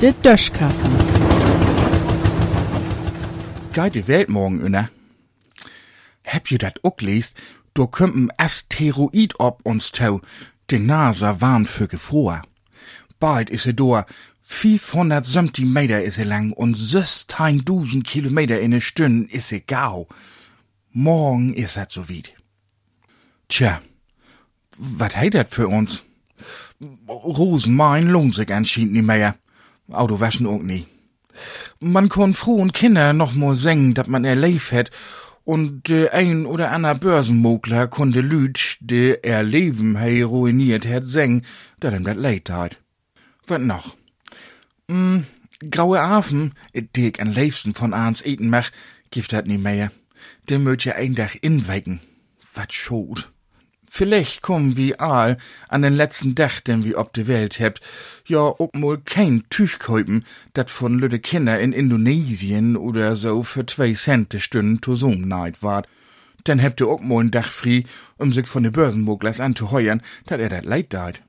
[0.00, 0.90] De Döschkassen.
[3.94, 4.88] Die Welt morgen inne?
[6.26, 7.36] Habt ihr dat auch lest?
[7.74, 10.22] Du kümmt ein Asteroid ob uns tau.
[10.70, 12.42] Die NASA warnt für Gefahr.
[13.18, 14.06] Bald is er da.
[14.42, 20.08] 570 Meter is er lang und 16.000 Kilometer in a Stunde is er gau.
[20.92, 22.32] Morgen is er so weit.
[23.48, 23.82] Tja,
[24.78, 26.04] wat heit dat für uns?
[27.06, 29.34] Rosenmain lohnt sich anscheinend nicht mehr.
[29.92, 30.86] Autowaschen auch nie.
[31.78, 34.90] Man kon frohen Kinder noch mal singen, dat man erlebt hat,
[35.44, 41.44] und de ein oder ander Börsenmogler konnte Lüt, de er Leben hei ruiniert hat, singen,
[41.80, 42.78] dat ihm dat leid tat.
[43.46, 43.96] Wat noch?
[44.88, 45.24] Mm,
[45.70, 48.70] graue Affen, die ich am liebsten von ans eten mach,
[49.10, 49.90] gibt dat nie mehr.
[50.48, 52.00] De möcht ja ein Dach inwecken.
[52.54, 53.30] Wat schot.
[53.92, 55.36] Vielleicht kommen wir all
[55.68, 57.80] an den letzten Dach, den wir ob de Welt hebt,
[58.24, 63.92] ja auch mal kein Tüchkäupen, dat von lüde Kinder in Indonesien oder so für zwei
[63.94, 65.88] Cent de Stunden to so neid ward.
[66.44, 67.84] Dann hebt ihr auch mal ein Dach frei,
[68.16, 71.20] um sich von de Börsenmoglers anzuheuern, dat er dat leid deit.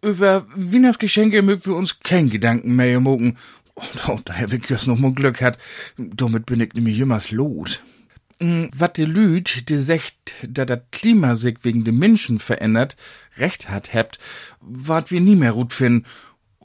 [0.00, 3.36] Über Wieners Geschenke mögen wir uns kein Gedanken mehr mogen.
[3.74, 5.58] Und oh, daher wirklich noch mal Glück hat,
[5.98, 7.82] damit bin ich nämlich jümmers lot.
[8.40, 10.14] Wat de Lüd, de secht,
[10.46, 12.96] da dat Klima sich wegen de Menschen verändert,
[13.36, 14.20] recht hat hebt,
[14.60, 16.06] wat wir nie mehr gut finden.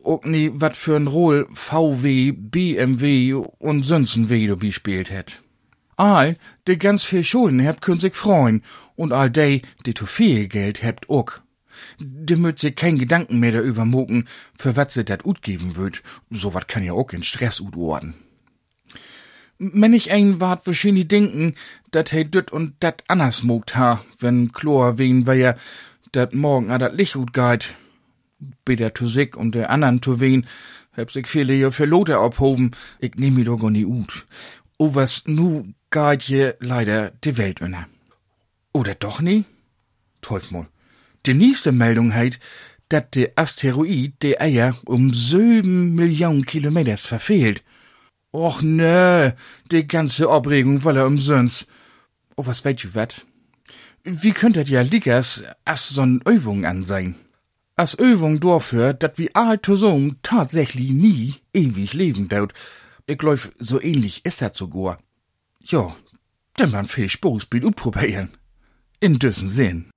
[0.04, 5.42] Auch nie wat für ein Roll VW, BMW und sonsten wie du gespielt hätt.
[5.96, 8.64] All, de ganz viel Schulden hebt können sich freuen,
[8.96, 11.42] und all de, de zu viel Geld hebt ook.
[12.00, 16.04] De möt sich kein Gedanken mehr darüber mogen, für wat se dat ut geben würd.
[16.30, 18.14] So wat kann ja auch in Stress ut worden.
[19.60, 21.56] Ich ein wart wahrscheinlich denken,
[21.92, 25.58] dat he düt und dat anders mogt ha, wenn Chlor wen wär
[26.12, 27.76] dat morgen a dat Licht ut geht.
[28.66, 30.48] Bitter zu sich und der andern zu wen,
[30.96, 34.26] hab sich viele ja für Lote abhoben, ich nehm mi doch gar nie ut.
[34.78, 37.86] O was nu geht je leider die Welt inne.
[38.74, 39.46] Oder doch nie?
[40.22, 40.68] Teuf mal.
[41.26, 42.40] Die nächste Meldung heit,
[42.90, 47.64] dat der Asteroid de Eier um sieben Millionen Kilometers verfehlt.
[48.34, 49.32] Och nö,
[49.72, 51.68] die ganze Aufregung war er umsonst.
[52.36, 53.26] Oh, was weet ihr wat?
[54.04, 57.16] Wie könntet ja liggers as so'n Übung an sein?
[57.76, 59.30] As Übung dafür, dat wie
[59.62, 62.54] Person tatsächlich nie ewig leben daut.
[63.06, 64.98] Ich glaub, so ähnlich ist das sogar.
[65.62, 65.96] Ja,
[66.58, 68.30] denn man viel Spaß biet utprobieren.
[69.00, 69.93] In diesem Sinn.